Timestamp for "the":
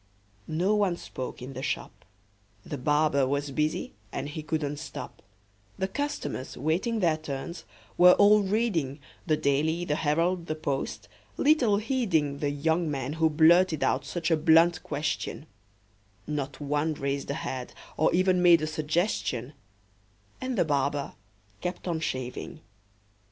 1.53-1.61, 2.65-2.79, 5.77-5.87, 9.27-9.37, 9.85-9.97, 10.47-10.55, 12.39-12.49, 20.57-20.65